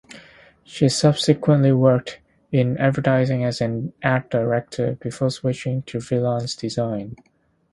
[0.63, 7.17] She subsequently worked in advertising as an Art Director before switching to freelance design.